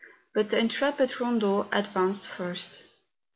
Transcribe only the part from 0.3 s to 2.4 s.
But the intrepid Eondo ad¬ vanced